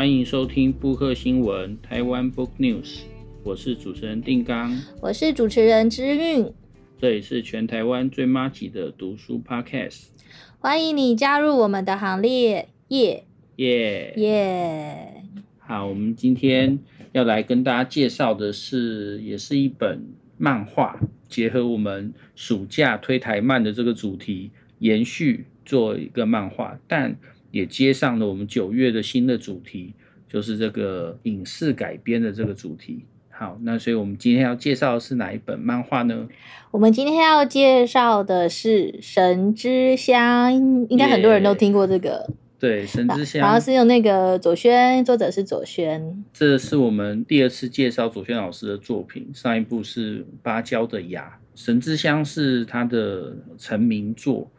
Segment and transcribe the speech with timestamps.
[0.00, 3.00] 欢迎收听布克新闻台湾 Book News，
[3.44, 6.50] 我是主持人定刚，我是主持人之韵，
[6.98, 10.04] 这里是全台湾最麻吉的读书 Podcast，
[10.58, 13.24] 欢迎你加入我们的行列，耶。
[13.56, 15.22] 耶耶！
[15.58, 16.78] 好，我们今天
[17.12, 20.02] 要来跟大家介绍的是，也是一本
[20.38, 27.18] 漫画，结合我们暑假推台漫的这个主题，延续做一个漫画，但
[27.50, 29.94] 也接上了我们九月的新的主题，
[30.28, 33.04] 就是这个影视改编的这个主题。
[33.28, 36.28] 好，那所以我们今天要介绍的是哪一本漫画呢？
[36.70, 40.52] 我们今天要介绍的是《神之乡》，
[40.90, 42.26] 应该很多人都听过这个。
[42.28, 46.22] Yeah, 对，《神之乡》，然后是用那个左宣，作者是左宣。
[46.34, 51.22] 这是我们第二次介绍左宣老师的作品，上一部是《芭蕉的芽》，
[51.54, 54.50] 《神之乡》是他的成名作。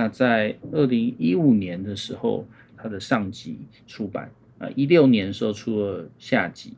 [0.00, 6.72] 那在二零一五年的时候，它的上集出版啊，一六年的时候出了下集。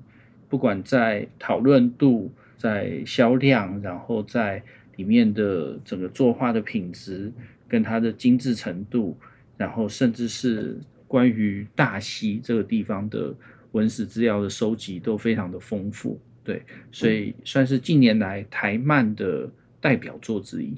[0.49, 4.61] 不管在讨论度、在销量，然后在
[4.97, 7.31] 里面的整个作画的品质
[7.69, 9.17] 跟它的精致程度，
[9.57, 10.77] 然后甚至是
[11.07, 13.33] 关于大溪这个地方的
[13.71, 16.19] 文史资料的收集都非常的丰富。
[16.43, 19.49] 对，所以算是近年来台漫的
[19.81, 20.75] 代表作之一。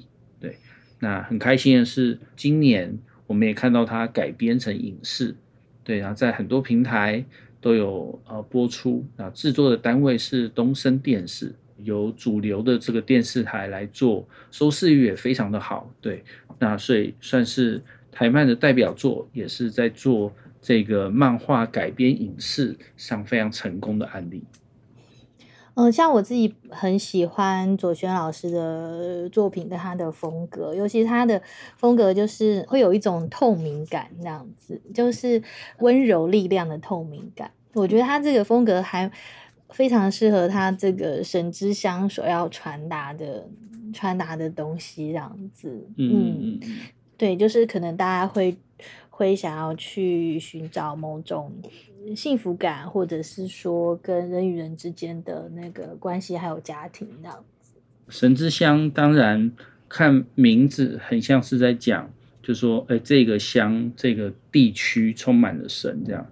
[0.99, 5.35] 那很开心的是，今年我们也看到它改编成影视，
[5.83, 7.23] 对，然后在很多平台
[7.59, 9.05] 都有呃播出。
[9.17, 15.91] 那制作的单位是东森电视，由主流的这个电视台来做，收视率也非常的好。
[15.99, 16.23] 对，
[16.59, 24.43] 那所以算是台漫的代表作，也是在做这个漫画改编影视上非常成功的案例。
[25.77, 31.41] 嗯，像我自己很喜欢左轩老师的作品跟他的风格，尤其他的
[31.75, 35.43] 风格就是会有一种透明感，这样子就是
[35.79, 37.51] 温柔力量的透明感。
[37.73, 39.11] 我觉得他这个风格还
[39.69, 43.45] 非常适合他这个神之乡所要传达的
[43.93, 45.85] 传达的东西，这样子。
[45.97, 46.57] 嗯，
[47.17, 48.55] 对，就是可能大家会
[49.09, 51.51] 会想要去寻找某种。
[52.13, 57.71] 幸福感，或者是说跟人与人之间的那个关系，还有家庭这样子。
[58.09, 59.49] 神之乡当然
[59.87, 62.11] 看名字很像是在讲，
[62.43, 66.27] 就说哎，这个乡这个地区充满了神这样。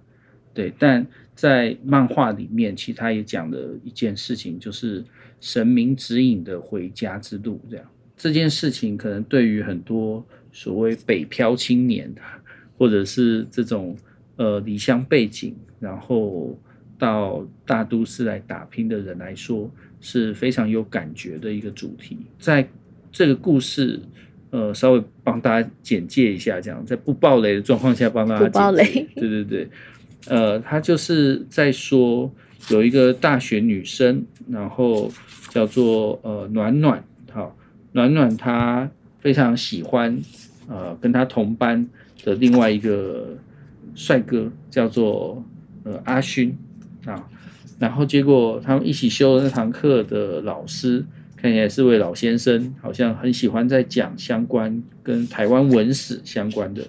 [0.52, 5.02] 对，但在漫画里面，其他也讲了一件事情，就是
[5.40, 7.86] 神明指引的回家之路这样。
[8.18, 12.14] 这件事情可能对于很多所谓北漂青年，
[12.76, 13.96] 或者是这种。
[14.36, 16.58] 呃，离乡背景，然后
[16.98, 22.18] 到大都市来打拼的人来说，是非常有感觉的一个主题。
[22.40, 22.66] 在
[23.12, 24.00] 这个故事，
[24.50, 28.52] 呃，稍微帮大家简介一下，这样在不暴雷的状况下帮大家简介。
[28.52, 28.84] 不爆雷。
[29.14, 29.68] 对对对，
[30.26, 32.28] 呃，他就是在说
[32.70, 35.12] 有一个大学女生，然后
[35.50, 37.56] 叫做呃暖暖，好，
[37.92, 38.90] 暖暖她
[39.20, 40.20] 非常喜欢
[40.66, 41.88] 呃跟她同班
[42.24, 43.36] 的另外一个。
[43.94, 45.44] 帅哥叫做
[45.84, 46.56] 呃阿勋
[47.06, 47.28] 啊，
[47.78, 51.04] 然后结果他们一起修那堂课的老师
[51.36, 56.82] 看起来是位老先生，好像很喜欢在讲相关跟台湾文史相关的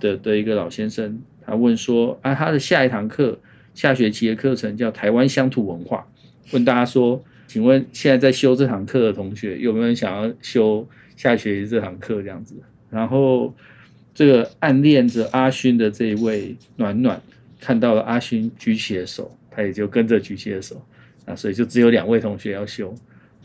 [0.00, 1.20] 的的一个老先生。
[1.46, 3.38] 他问说啊，他的下一堂课
[3.74, 6.06] 下学期的课程叫台湾乡土文化，
[6.52, 12.56] 问大家说，请问现在在修这堂课的同学有没有想要修下学期这堂课这样子？
[12.90, 13.54] 然后。
[14.20, 17.18] 这个暗恋着阿勋的这一位暖暖，
[17.58, 20.84] 看到了阿勋举起了手，他也就跟着举起了手，
[21.24, 22.94] 啊，所以就只有两位同学要修。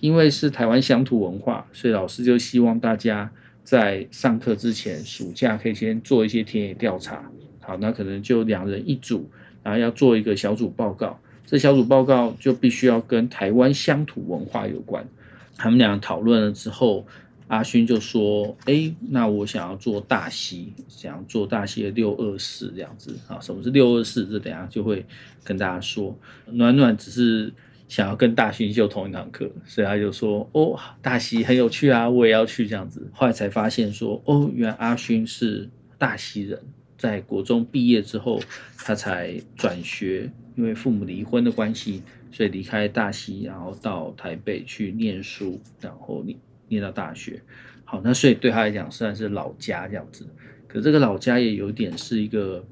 [0.02, 3.32] 因为是台湾乡土文化，所以老师就希望大家
[3.64, 7.24] 在上课之前，暑假可以先做一些田野调查。
[7.62, 9.30] 好，那可能就两人一组，
[9.64, 11.18] 然后要做一个小组报告。
[11.46, 15.08] 这小组报告就必须要跟台湾乡土文化有关。
[15.56, 17.08] 他们俩讨论了之后。
[17.48, 23.40] 阿勋就说：“哎，那我想要做大溪，想要做大溪的六二四这样子啊。
[23.40, 24.26] 什么是六二四？
[24.26, 25.06] 这等下就会
[25.44, 26.18] 跟大家说。
[26.48, 27.54] 暖暖只是
[27.88, 33.08] 想要跟大勋修同一堂课，所以他就说：哦，大溪很有趣啊，我也要去这样子。
[33.14, 35.70] 后来才发现说：哦，原来阿勋是
[36.00, 36.60] 大溪人，
[36.98, 38.42] 在国中毕业之后，
[38.80, 42.02] 他才转学，因为父母离婚的关系，
[42.32, 46.36] 所以离开大溪，然后到台北去念书，然后你。”
[46.68, 47.42] 念到大学，
[47.84, 50.26] 好，那所以对他来讲算是老家这样子。
[50.68, 52.66] 可这个老家也有点是一个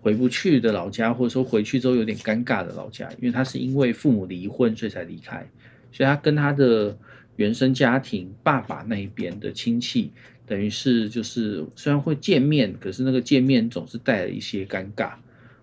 [0.00, 5.48] 回不去的老家，或者说回去之后有点尴尬的老家，因为他是因为父母离婚所以才离开，
[5.90, 6.96] 所以他跟他的
[7.36, 10.12] 原生家庭爸爸那一边的亲戚，
[10.46, 15.12] 等于是就是虽然会见面，可是那个见面总是带了一些尴尬。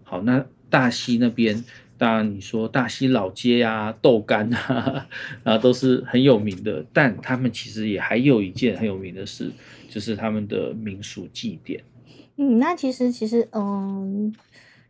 [0.04, 1.64] 好，那大溪那边，
[1.98, 5.08] 当然你说大溪老街啊、豆干啊，
[5.44, 6.86] 啊都是很有名的。
[6.94, 9.52] 但他们其实也还有一件很有名的事，
[9.90, 11.84] 就是他们的民俗祭典。
[12.36, 14.34] 嗯，那其实其实嗯，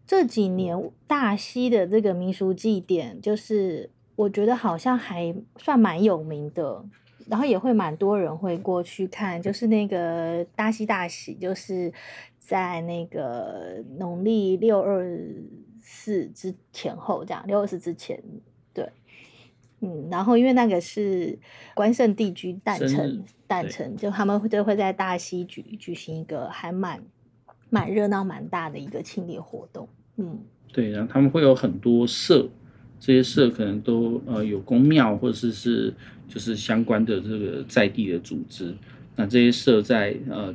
[0.05, 0.77] 这几年
[1.07, 6.83] 大溪的这个民俗祭典，就是我觉得好像还算蛮有名的。
[7.29, 11.91] 然后也会蛮多人会过去看，就是那个大溪大喜，就是
[12.39, 15.19] 在那个农历六二
[15.89, 18.21] 四之前后这样，六二四之前，
[18.73, 18.91] 对，
[19.79, 21.39] 嗯，然后因为那个是
[21.73, 27.01] 关圣帝君诞辰，诞辰就他们就会在大溪举举行一个还蛮
[27.69, 29.87] 蛮热闹蛮大的一个庆典活动，
[30.17, 30.39] 嗯，
[30.73, 32.49] 对，然后他们会有很多社。
[32.99, 35.93] 这些社可能都呃有公庙，或者是是
[36.27, 38.75] 就是相关的这个在地的组织。
[39.15, 40.51] 那这些社在呃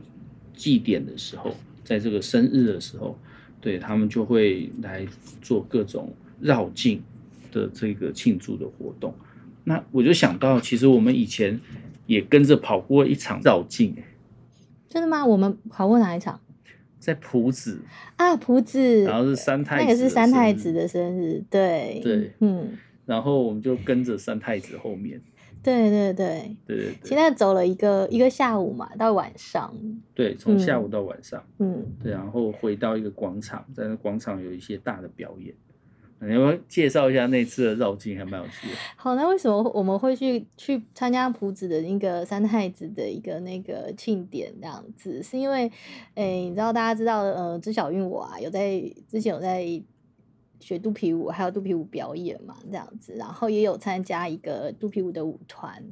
[0.52, 1.54] 祭典的时候，
[1.84, 3.16] 在这个生日的时候，
[3.62, 5.06] 对他们就会来
[5.40, 7.02] 做各种绕境
[7.50, 9.14] 的这个庆祝的活动。
[9.64, 11.58] 那我就想到，其实我们以前
[12.06, 13.96] 也跟着跑过一场绕境。
[14.90, 15.24] 真的吗？
[15.24, 16.38] 我们跑过哪一场？
[16.98, 17.80] 在朴子
[18.16, 25.20] 啊，朴子，然后是三太子，那个是三太子的生日，对对，嗯，然后我们就跟着三太子后面，
[25.62, 29.72] 对对对对对，现在走了一个一个下午嘛，到晚上，
[30.14, 35.54] 对，从下午到晚上，嗯，对，然后回到一个广场，在那广场有一些大的表演。
[36.24, 38.74] 你要不要介绍一下那次的绕境，还蛮有趣的。
[38.94, 45.20] 好，那为什么我们会去去参加朴子的那个三太子的一个那个庆典这样子？
[45.20, 45.62] 是因为，
[46.14, 49.64] 诶、欸，你知道大家知道，呃，知晓韵我啊，有在之前有在
[50.62, 55.84] 学肚皮舞，还有肚皮舞表演嘛，这样子，然后也有参加一个肚皮舞的舞团。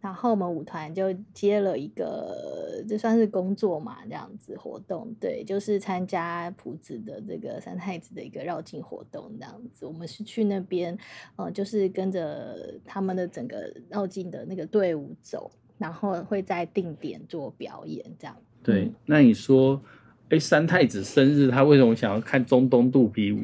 [0.00, 9.86] 然后我们舞团就接了一个，这算是工作嘛，这样子活动，对，就是参加朴子的这个三太子的一个绕境活动，这样子。
[9.86, 10.96] 我们是去那边，
[11.36, 18.36] 呃，就是跟着他们的整个绕境的那个队伍走，然后会在定点做表演，这样。
[18.62, 19.80] 对，嗯、那你说，
[20.28, 23.40] 哎，三太子生日，他为什么想要看中东肚皮舞？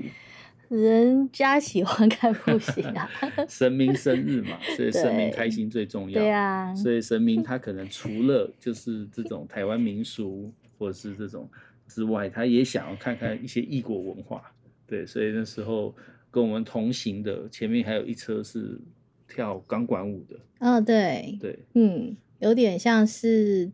[0.70, 3.10] 人家喜欢看不行啊，
[3.48, 6.20] 神明生日嘛， 所以神明开心最重要。
[6.20, 11.50] 对啊，所以神明他可能除了就是这种台湾民俗或者是这种
[11.88, 14.40] 之外，他也想要看看一些异国文化。
[14.86, 15.92] 对，所以那时候
[16.30, 18.80] 跟我们同行的前面还有一车是
[19.26, 20.36] 跳钢管舞的。
[20.60, 23.68] 哦，对，对，嗯，有点像是。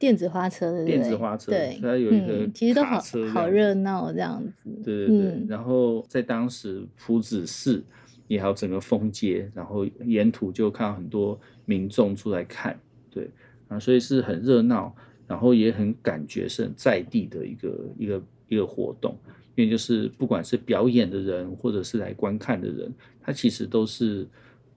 [0.00, 2.98] 电子花车的电子花车，对，它有一个嗯，其实都好
[3.34, 4.50] 好热闹这样子。
[4.82, 7.84] 对对对，嗯、然后在当时朴子寺
[8.26, 12.80] 也还有，整个封街，然后沿途就看到很多民众出来看，
[13.10, 13.28] 对
[13.68, 14.96] 啊，所以是很热闹，
[15.28, 19.14] 然后也很感觉是很在地的一个一个一个活动，
[19.54, 24.26] 因为就是不管是表演的人或者是来观看的人，他其实都是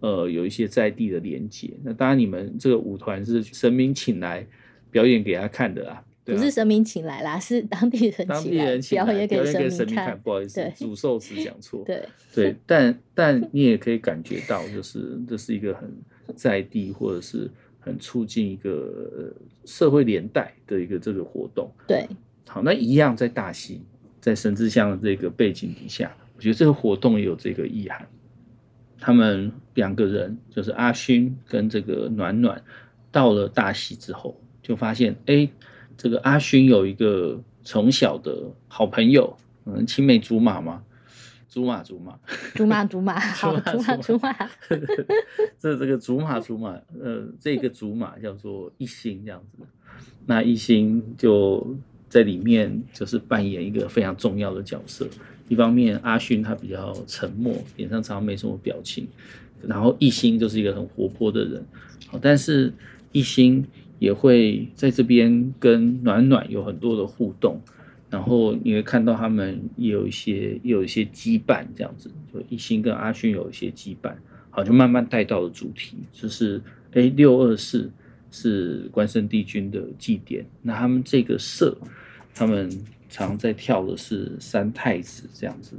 [0.01, 1.71] 呃有一些在地的连接。
[1.81, 4.45] 那当然，你们这个舞团是神明请来。
[4.93, 10.17] 表演给他看的啦，不是神明请来啦，是当地人当地人请来表演给神明看。
[10.21, 11.83] 不好意思，主受词讲错。
[11.85, 15.91] 对对，但但你也可以感觉到，就是这是一个很
[16.35, 19.33] 在地或者是很促进一个
[19.65, 21.69] 社会连带的一个这个活动。
[21.87, 22.07] 对，
[22.47, 23.81] 好，那一样在大溪，
[24.21, 28.07] 在神之乡的这个背景底下，我觉得这个活动也有这个意涵。
[28.99, 32.63] 他们两个人就是阿勋跟这个暖暖，
[33.11, 34.39] 到了大溪之后。
[34.63, 35.47] 就发现，哎，
[35.95, 40.81] 这个阿勋有一个从小的好朋友，嗯，青梅竹马嘛？
[41.49, 42.17] 竹马竹马，
[42.55, 44.35] 竹马竹马， 好，竹马竹马。
[45.59, 49.63] 这这个竹马竹马，呃，这个竹马叫做一心这样子。
[50.25, 51.75] 那一心就
[52.09, 55.07] 在里面就是扮演一个非常重要的角色。
[55.47, 59.07] 一方面，阿勋他比较沉默，脸上常常没什么表情，
[59.61, 61.63] 然后一心就是一个很活泼的人。
[62.07, 62.73] 好，但是
[63.11, 63.63] 一心。
[64.03, 67.61] 也会在这边跟暖暖有很多的互动，
[68.09, 74.13] 然后你会看到他们也有一些也有一些羁绊，这样子，就一心跟阿勋有一些羁绊，
[74.49, 77.89] 好，就慢慢带到了主题，就是哎，六二四
[78.29, 81.77] 是关圣帝君的祭典，那他们这个社，
[82.35, 82.69] 他们
[83.09, 85.77] 常在跳的是三太子这样子，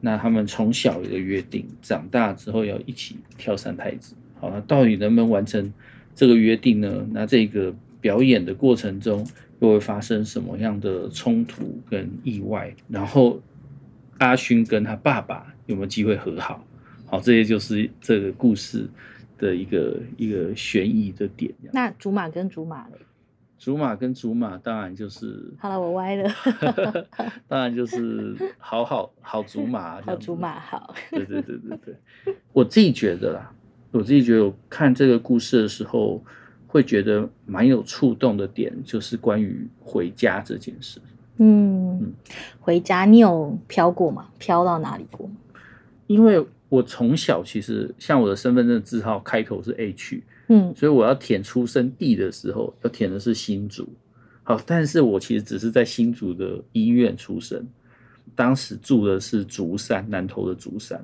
[0.00, 5.72] 那他们从小有个约定，长大之后要一起跳三太子，好，那到底能不能完成？
[6.20, 9.26] 这个约定呢，那这个表演的过程中
[9.60, 12.74] 又会发生什么样的冲突跟意外？
[12.90, 13.40] 然后
[14.18, 16.62] 阿勋跟他爸爸有没有机会和好？
[17.06, 18.86] 好，这些就是这个故事
[19.38, 21.50] 的一个一个悬疑的点。
[21.72, 22.98] 那竹马跟竹马嘞？
[23.58, 26.30] 竹马跟竹马当然就是好了，我歪了。
[27.48, 30.94] 当然就是好好 好竹马，好竹马好。
[31.10, 33.50] 对对对对对，我自己觉得啦，
[33.90, 36.22] 我自己觉得我看这个故事的时候，
[36.66, 41.00] 会觉得蛮有触动的点，就是关于回家这件事。
[41.38, 42.12] 嗯，嗯，
[42.60, 44.28] 回家你有飘过吗？
[44.38, 45.28] 飘到哪里过？
[46.06, 50.22] 因为我从小其实像我的身份证字号开头是 H。
[50.52, 53.88] 嗯，所以我要填出生地的时候，要填的是新竹。
[54.42, 57.64] 好，但是我其实只是在新竹的医院出生，
[58.34, 61.00] 当时住的是竹山，南投的竹山。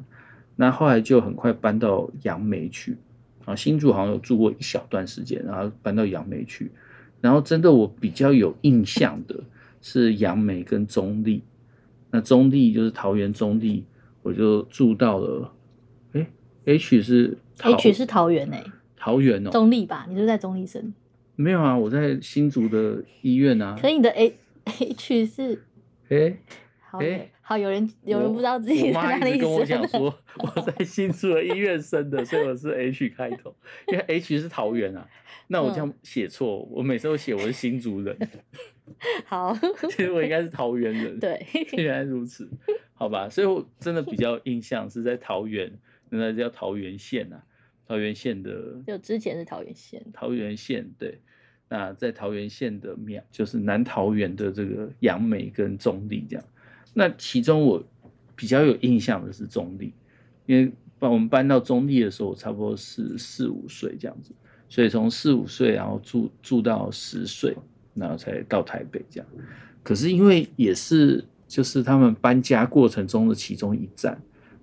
[0.56, 2.96] 那后来就很快搬到杨梅去。
[3.44, 6.72] 啊，新竹好像有住过一小段时间，然后搬到杨梅去。
[7.20, 9.38] 然后真的我比较有印象的
[9.80, 11.42] 是杨梅跟中立。
[12.10, 13.84] 那中立就是桃园中立，
[14.22, 15.52] 我就住到了。
[16.12, 16.26] 哎
[16.64, 18.72] ，H 是 H 是桃园哎、欸。
[18.96, 20.06] 桃园哦，中立吧？
[20.08, 20.92] 你是是在中立生？
[21.36, 23.76] 没有啊，我在新竹的医院啊。
[23.80, 25.62] 可你的 A H 是
[26.08, 26.38] 哎、欸，
[26.80, 26.98] 好
[27.48, 29.38] 好，有人有人不知道自己在哪里生。
[29.38, 30.12] 跟我讲说
[30.42, 33.54] 我在新竹的医院生的，所以我是 H 开头，
[33.86, 35.08] 因为 H 是桃园啊。
[35.46, 38.18] 那我这样写错，嗯、我每次都写我是新竹人。
[39.26, 39.56] 好，
[39.88, 41.20] 其实我应该是桃园人。
[41.20, 41.40] 对，
[41.76, 42.50] 原来如此，
[42.94, 43.28] 好吧。
[43.28, 45.72] 所以我真的比较印象是在桃园，
[46.10, 47.40] 那叫桃园县啊。
[47.86, 50.04] 桃园县的，就之前是桃园县。
[50.12, 51.20] 桃园县对，
[51.68, 56.44] 那在桃园县的苗，就是南桃园的这个杨梅跟中坜这样。
[56.98, 57.84] 那其中我
[58.34, 59.92] 比较有印象的是中坜，
[60.46, 64.32] 因为把我们搬到中坜的时候，差不多是四五岁这样子，
[64.66, 67.54] 所以从四五岁然后住住到十岁，
[67.92, 69.28] 然后才到台北这样。
[69.82, 74.18] 可是因为也是就是他们搬家过程中的其中一站。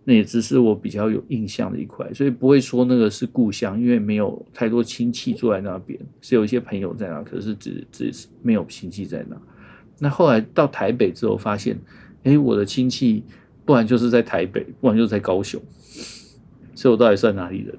[0.05, 9.41] 那也只是我比较有印象的一块，所以不会说那个是故乡，因为没有太多亲戚住在那边，是有一些朋友在那，可是只只是没有亲戚在那。
[9.99, 11.79] 那后来到台北之后，发现，
[12.23, 13.23] 哎，我的亲戚
[13.65, 15.61] 不然就是在台北，不然就是在高雄，
[16.75, 17.77] 所以我到底算哪里人？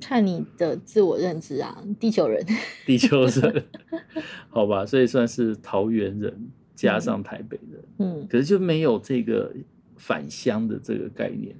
[0.00, 2.44] 看你的自我认知啊，地球人，
[2.84, 3.64] 地球人，
[4.50, 9.52] 好吧，所以算是桃园人加上台北人，嗯，可是就没有这个。
[9.96, 11.56] 返乡的这个概念，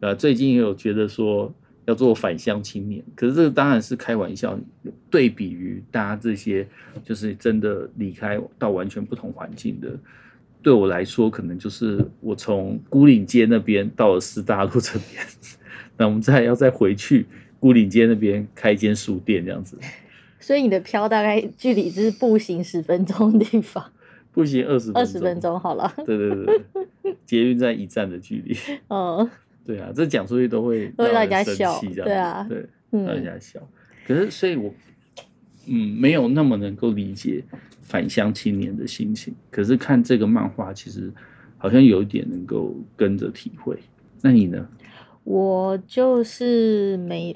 [0.00, 4.58] 呃，最近也有觉得说要做返乡青年，可是这个当然是开玩笑。
[5.10, 6.66] 对比于大家这些，
[7.04, 9.96] 就是真的离开到完全不同环境的，
[10.64, 15.22] 对我来说，可能就是我从孤岭街那边到了师大路这边，
[15.98, 17.26] 那我们再要再回去
[17.60, 19.78] 孤岭街那边开一间书店这样子。
[20.40, 23.84] 所以你的飘大概距离就是步行十分钟的地方。
[24.32, 25.92] 步行二十二十分钟好了。
[26.04, 26.30] 对对
[27.02, 28.56] 对，捷运站一站的距离。
[28.88, 29.30] 嗯，
[29.64, 33.60] 对啊，这讲出去都会让人家笑，对啊，对，让人家笑。
[34.06, 34.74] 可是，所以我
[35.66, 37.42] 嗯没有那么能够理解
[37.82, 39.34] 返乡青年的心情。
[39.50, 41.12] 可是看这个漫画，其实
[41.58, 43.78] 好像有一点能够跟着体会。
[44.22, 44.66] 那你呢？
[45.24, 47.34] 我就是没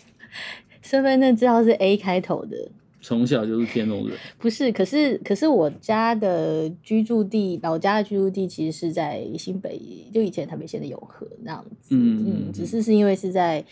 [0.82, 2.70] 身份证知道是 A 开头的。
[3.00, 4.72] 从小就是天龙人，不是？
[4.72, 9.80] 可是可是我家的居住地，老家的居住地其实是在新北，
[10.12, 11.94] 就以前台北县的永和那样子。
[11.94, 13.64] 嗯嗯，只是是因为是在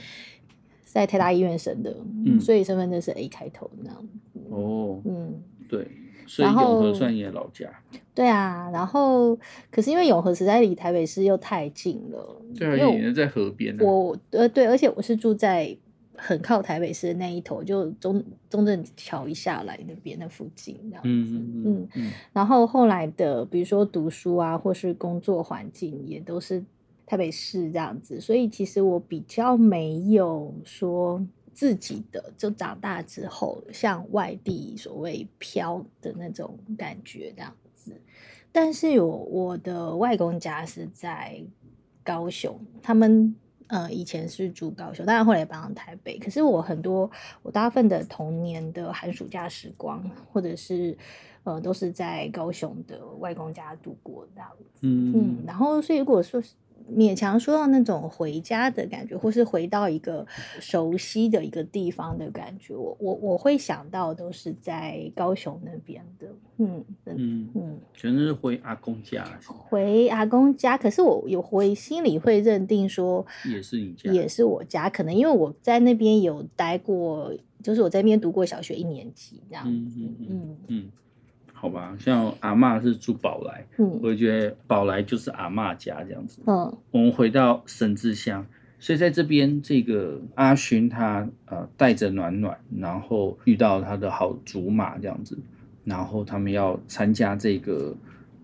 [0.95, 1.93] 在台大医院生的，
[2.25, 4.39] 嗯，所以身份证是 A 开头那样子。
[4.49, 5.87] 哦，嗯，对，
[6.25, 7.69] 所以永和算你的老家。
[8.15, 9.37] 对啊，然后
[9.73, 13.85] 可是因为永和实在离台北市又太近了，对啊，因为在河边啊。
[13.85, 15.77] 我呃对，而且我是住在。
[16.17, 22.13] 很靠台北市的那一头，就中中正桥一下来那边的附近这样子，嗯嗯嗯。
[22.33, 26.65] 然后后来的，比如说读书啊，或是工作环境，也都是
[27.07, 28.21] 台北市这样子。
[28.21, 38.01] 所以其实我比较没有说自己的，就长大之后像外地所谓飘的那种感觉这样子。
[38.53, 41.43] 但是我我的外公家是在
[42.03, 43.35] 高雄，他们。
[43.67, 46.19] 呃，以前是住高雄，当然后来搬到台北。
[46.19, 47.11] 可是我很多，
[47.43, 50.97] 我大部分的童年的寒暑假时光，或者是
[51.45, 54.81] 呃，都是在高雄的外公家度过这样子。
[54.83, 55.45] 嗯嗯。
[55.47, 56.53] 然后，所以如果说是。
[56.93, 60.27] 勉强说到那种回家的感觉，或是回到一个
[60.61, 70.77] 熟悉的一个地方的感觉，我我我会想到都是在高雄那边的，嗯嗯嗯，全是回阿公家，回阿公家。
[70.77, 74.91] 可是我有回心里会认定说，也是你家，也是我家。
[74.91, 80.57] 可能因为我在那边有待过，就是我在那边读过小学一年级这样子，嗯嗯嗯。
[80.69, 80.91] 嗯
[81.57, 86.43] 好吧，像阿嬷是住宝来，嗯，我觉得宝来就是阿嬷家这样子。
[86.47, 88.45] 嗯，我们回到神之乡，
[88.79, 95.39] 所以在这边，这个阿勋他呃带着暖暖，然后遇到他的好竹马这样子，
[95.85, 97.97] 然后他们要参加这个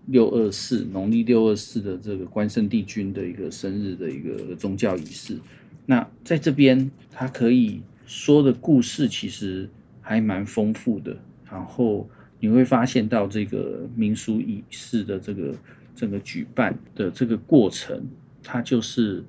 [0.07, 5.37] 六二四农历六二四的这个关圣帝君的一个生日的一个宗教仪式。
[5.85, 9.69] 那在这边，他可以说的故事其实
[10.01, 11.15] 还蛮丰富的。
[11.51, 12.09] 然后
[12.41, 15.55] 你会发现到这个民俗仪式的这个
[15.95, 18.05] 整个举办的这个过程，
[18.43, 19.23] 它就是。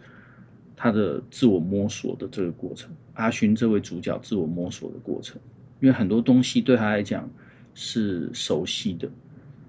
[0.75, 5.41] 他的自我摸索的这个过程，阿勋这位主角自我摸索的过程，
[5.79, 7.31] 因为很多东西对他来讲
[7.73, 9.09] 是熟悉的，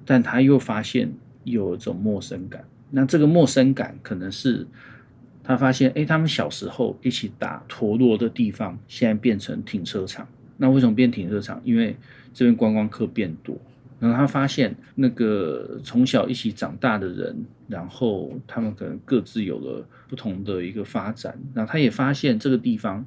[0.06, 2.66] 但他又发现有一种陌生感。
[2.90, 4.66] 那这个陌生感可能是
[5.44, 10.28] 他发现，哎，他们小时候一起打陀螺的地方，现在变成停车场。
[10.58, 11.62] 那为什么变停车场？
[11.64, 11.96] 因为
[12.34, 13.58] 这边观光客变多。
[14.00, 21.40] 然后他发现，那个从小一起长大的人，然后他们可能各自有了不同的一个发展。
[21.54, 23.06] 然后他也发现这个地方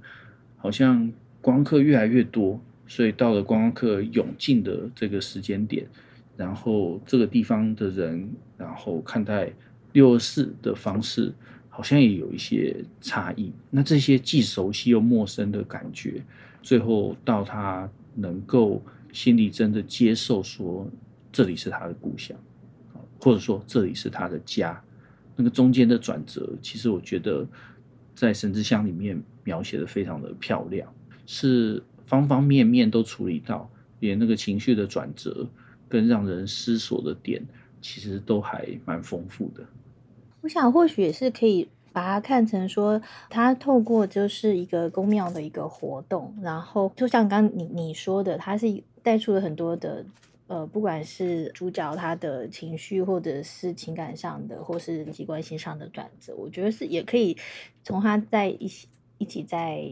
[0.57, 1.12] 好像
[1.43, 5.87] 观光客越来越多，所以到了观光客涌进的这个时间点，
[6.35, 9.53] 然后这个地方的人，然后看待
[9.93, 11.31] 六二四的方式，
[11.69, 13.53] 好像也有一些差异。
[13.69, 16.23] 那这些既熟悉又陌生的感觉，
[16.67, 18.83] 最后到他能够。
[19.13, 20.87] 心里真的接受说，
[21.33, 22.37] 这里是他的故乡，
[23.19, 24.79] 或者说这里是他的家。
[25.35, 27.47] 那个中间的转折，其实我觉得
[28.15, 30.93] 在神之乡里面描写的非常的漂亮，
[31.25, 33.71] 是方方面面都处理到，
[34.01, 35.49] 连那个情绪的转折
[35.89, 37.43] 跟让人思索的点，
[37.81, 39.65] 其实都还蛮丰富的。
[40.43, 41.69] 我想或许也是可以。
[41.97, 43.00] 把它看成说，
[43.31, 48.67] 他透过就是一个宫庙的一个活动，然后就像刚刚你你说的，他是
[49.03, 50.05] 带出了很多的
[50.47, 57.35] 呃，不管是主角他的情绪，或者是情感上的，或是人际关系上的转折，我觉得是也可以
[57.83, 58.87] 从他在一些。
[59.19, 59.83] 一起在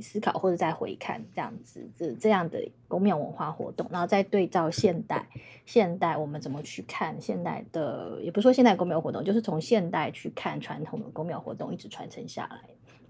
[0.00, 5.26] 思考或者在回看这样子这这样的公庙文化活动，然后再对照现代，
[5.66, 12.60] 现代我们怎么去看现代的，也不是说现代公庙活动，就是从现代去看传统的公庙活动，一直传承下来，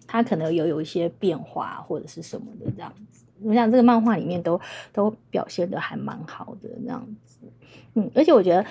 [0.07, 3.25] 它可能有有一些变化或者是什么的这样子。
[3.43, 4.61] 我想这个漫画里面都
[4.93, 7.38] 都表现的还蛮好的这样子，
[7.95, 8.66] 嗯，而且我觉得。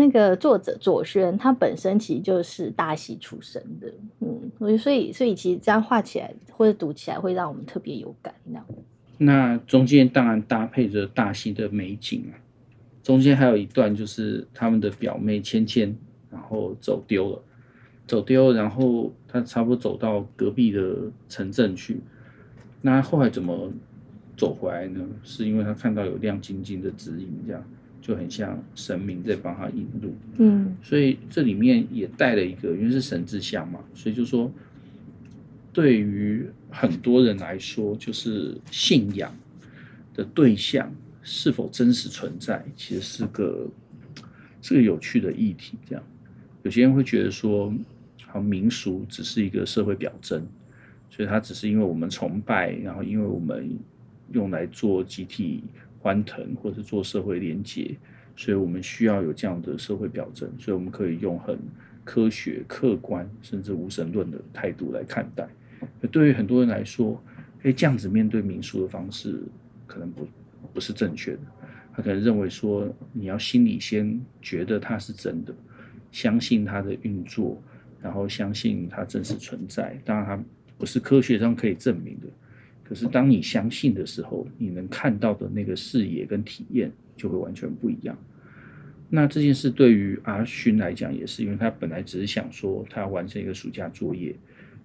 [0.00, 8.64] 那个作者左宣，他本身其实就是大戏出身的，嗯，所以所以所以其实这样画起来或者读起来会让我们特别有感，那。
[9.18, 12.32] 那中间当然搭配着大戏的美景啊，
[13.02, 15.94] 中间还有一段就是他们的表妹芊芊，
[16.30, 17.42] 然后走丢了，
[18.06, 20.96] 走丢，然后他差不多走到隔壁的
[21.28, 22.00] 城镇去，
[22.80, 23.70] 那后来怎么
[24.34, 25.06] 走回来呢？
[25.22, 27.62] 是因为他看到有亮晶晶的指引，这样。
[28.10, 34.52] 就很像神明在帮他引路，嗯，所以这里面也带了一个，因为是神之像嘛，所以就说，
[35.72, 39.32] 对于很多人来说，就是信仰
[40.12, 40.92] 的对象
[41.22, 43.68] 是否真实存在，其实是个
[44.60, 45.78] 是个有趣的议题。
[45.88, 46.02] 这样，
[46.64, 47.72] 有些人会觉得说，
[48.26, 50.44] 好民俗只是一个社会表征，
[51.08, 53.78] 所以它只是因为我们崇拜，然后因为我们
[54.32, 55.62] 用来做集体。
[56.00, 57.96] 欢腾或者做社会连结，
[58.34, 61.58] 所以我们需要有这样的社会表征，所以我们可以用很
[62.04, 65.48] 科学、客观甚至无神论的态度来看待。
[66.10, 67.22] 对于很多人来说，
[67.62, 69.40] 哎，这样子面对民俗的方式
[69.86, 70.26] 可能不
[70.72, 71.40] 不是正确的。
[71.92, 75.52] 他可能认为说，你要心里先觉得它是真的，
[76.12, 77.60] 相信它的运作，
[78.00, 80.00] 然后相信它真实存在。
[80.04, 80.42] 当然，它
[80.78, 82.26] 不是科学上可以证明的。
[82.90, 88.18] 可是，当你相信的时候，你能看到的那个视野跟体验就会完全不一样。
[89.08, 94.34] 那这件事对于阿勋来讲也是，因为他本来只是想说，他要完成一个暑假作业，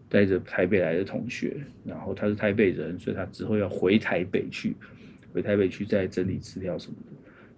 [0.07, 4.75] 带着台北来的同学，然后他是台北人，所以他之后要回台北去，
[5.33, 7.11] 回台北去再整理资料什么的。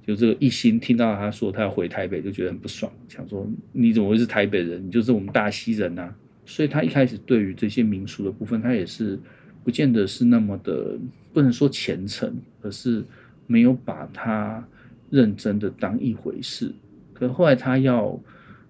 [0.08, 4.88] 就这个一心听到他说他要回台北，就觉得很不爽，想说你怎么会是台北人？
[4.88, 6.10] 你就是我们大溪人呐！
[6.46, 9.20] 所以他一开始对于这些民俗的部分，他也是。
[9.68, 10.98] 不见得是那么的，
[11.34, 13.04] 不能说虔诚，而是
[13.48, 14.66] 没有把它
[15.10, 16.74] 认真的当一回事。
[17.14, 18.18] 可后来他要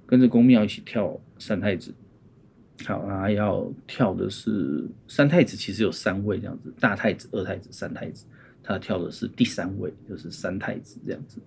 [0.08, 1.94] 跟着宫庙一起跳三太子，
[2.84, 8.26] 好啊，要跳的是三太子，其实有三位这样子，大太子、二太子、三太子，
[8.64, 11.38] 他跳的是第三位，就是三太子这样子。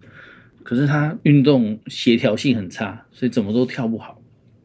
[0.62, 4.22] 可是他运动协调性很差，所以怎么都跳不好，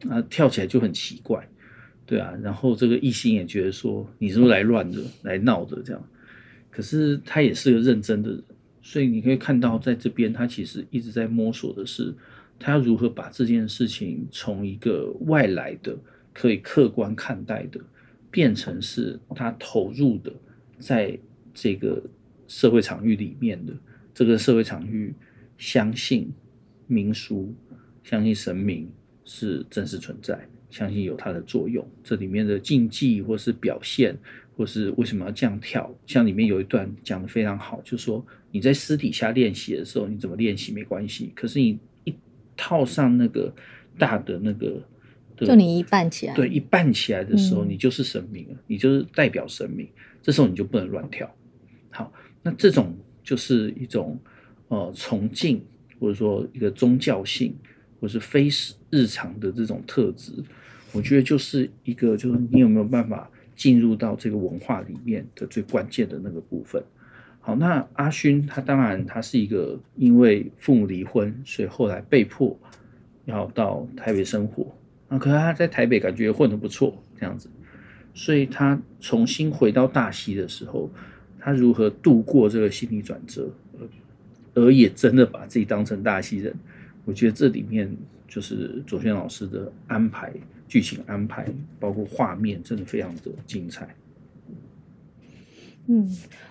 [0.08, 1.48] 啊，跳起来就很奇怪。
[2.06, 6.08] 对啊，然后这个一心也觉得说，你是不是来乱的、来闹的这样？
[6.70, 8.44] 可是他也是个认真的人，
[8.80, 12.14] 所以你可以看到，在这边他其实一直在摸索的是，
[12.58, 15.98] 他要如何把这件事情从一个外来的
[16.32, 17.80] 可以客观看待的，
[18.30, 20.32] 变成是他投入的，
[20.78, 21.18] 在
[21.52, 22.02] 这个
[22.46, 23.72] 社会场域里面的
[24.14, 25.12] 这个社会场域，
[25.58, 26.30] 相信
[26.86, 27.52] 民俗，
[28.04, 28.88] 相信神明
[29.24, 31.86] 是真实存在，相信有它的作用。
[32.04, 34.16] 这里面的禁忌或是表现，
[34.56, 42.14] 或是为什么要这样跳，像里面有一段讲的非常好，就是说你在私底下练习的时候，你怎么练习没关系，可是你一
[42.56, 43.54] 套上那个
[43.98, 44.82] 大的那个。
[45.38, 49.86] 就你一扮起来，对，一扮起来的时候，你就是神明了，嗯，你就是代表神明。
[50.22, 51.30] 这时候你就不能乱跳。
[51.90, 52.10] 好，
[52.42, 54.18] 那这种就是一种
[54.68, 55.62] 呃崇敬，
[56.00, 57.54] 或者说一个宗教性，
[58.00, 58.48] 或是非
[58.88, 60.32] 日常的这种特质。
[60.96, 66.82] 我觉得就是一个，就是你有没有办法进入到这个文化里面的最关键的那个部分。
[67.40, 72.58] 好，那阿勋他当然他是一个因为父母离婚，所以后来被迫
[73.26, 74.74] 要到台北生活。
[75.08, 77.48] 啊，可是他在台北感觉混得不错，这样子，
[78.14, 80.90] 所以他重新回到大溪的时候，
[81.38, 83.48] 他如何度过这个心理转折，
[84.54, 86.52] 而也真的把自己当成大溪人，
[87.04, 87.88] 我觉得这里面
[88.26, 90.32] 就是左旋老师的安排，
[90.68, 91.46] 剧情安排，
[91.78, 93.94] 包括画面，真的非常的精彩。
[95.86, 96.08] 嗯，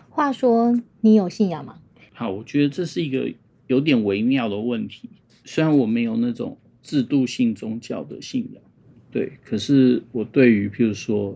[0.10, 1.80] 话说你有信仰吗？
[2.13, 3.34] 好，我觉得这是一个
[3.67, 5.10] 有点微妙的问题，
[5.43, 6.58] 虽然我没有那种。
[6.86, 8.62] 制度性宗教的信仰，
[9.10, 11.36] 对，可是我对于譬如说，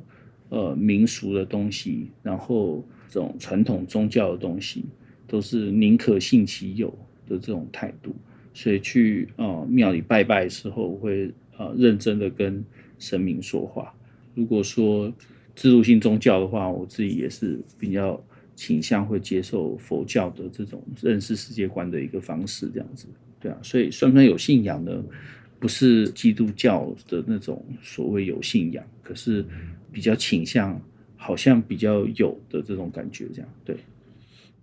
[0.49, 4.85] 呃，民俗的东西，然后这种传统宗教的东西，
[5.25, 6.89] 都是宁可信其有
[7.27, 8.15] 的这种态度，
[8.53, 12.65] 所以去呃庙里拜拜的时候，我会呃认真的跟
[12.97, 13.93] 神明说话。
[14.33, 15.13] 如果说
[15.53, 18.19] 制度性宗教的话，我自己也是比较
[18.55, 23.05] 倾向会接受佛教的这种认识世界观的一个方式，这样子，
[23.39, 25.03] 对啊，所以算不算有信仰呢？
[25.59, 29.45] 不是基督教的那种所谓有信仰，可是
[29.91, 30.81] 比较倾向
[31.17, 33.75] 好像比较有的这种感觉，这样对。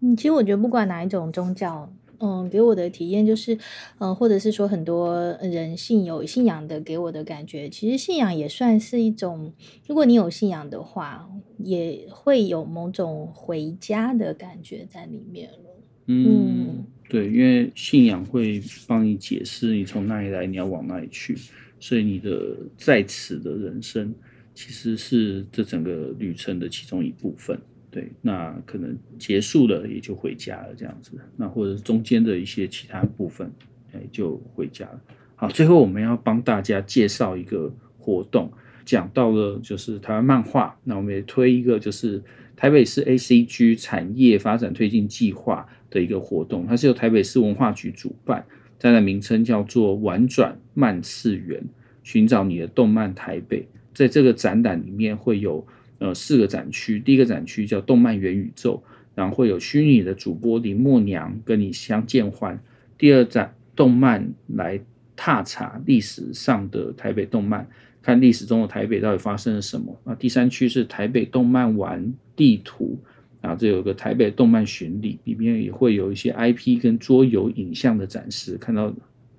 [0.00, 3.58] 嗯，其实我觉得不管哪一种宗教，嗯，给我的体验就是，
[3.98, 9.52] 嗯，或者是说很多人信有信仰的给我的感觉，其实信仰也算是一种，
[9.86, 15.58] 如果你有信仰的话，也会有某种回家的感觉在里面了。
[16.06, 16.66] 嗯。
[16.68, 21.38] 嗯对，因为信仰会帮你解释你从哪里来，你要往哪里去，
[21.78, 24.12] 所以你的在此的人生
[24.52, 27.56] 其实是这整个旅程的其中一部分。
[27.96, 33.50] 对，那可能结束了也就回家了这样子，那或者是中间的一些其他部分，
[33.94, 35.00] 哎，就回家了。
[35.34, 38.52] 好，最后我们要帮大家介绍一个活动，
[38.84, 42.22] 讲到了就是台湾漫画，那我们也推一个就是
[42.54, 45.66] 台北市 ACG 产业发展推进计划。
[45.88, 48.44] 的一个活动，它是由台北市文化局主办，
[48.76, 51.62] 它的名称叫做“玩转漫次元，
[52.02, 53.66] 寻找你的动漫台北”。
[53.94, 55.64] 在这个展览里面会有
[55.98, 58.82] 呃四个展区，第一个展区叫动漫元宇宙，
[59.14, 62.58] 然后会有虚拟的主播林默娘跟你相见欢。
[62.98, 64.80] 第二展动漫来
[65.14, 67.68] 踏查历史上的台北动漫，
[68.02, 69.98] 看历史中的台北到底发生了什么。
[70.04, 72.98] 那第三区是台北动漫玩地图。
[73.42, 78.92] 然后这有个台北动漫巡礼，里面也会有一些 IP 跟桌游影像的展示，看到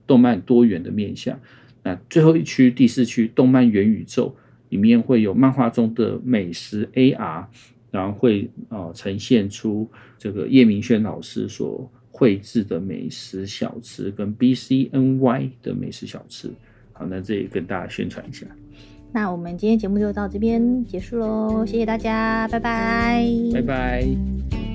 [0.06, 1.38] 动漫多元的面向。
[1.84, 4.34] 那最后一区第四区动漫元宇宙
[4.70, 7.46] 里面会有漫画中的美食 AR，
[7.92, 16.52] 然后会啊、呃、呈现出这个叶明轩老师所绘制的美食小吃跟 BCNY 的美食小吃。
[16.94, 18.46] 好，那这里跟大家宣传一下。
[19.14, 24.67] 那我们今天节目就到这边结束喽，谢谢大家，拜拜，拜拜。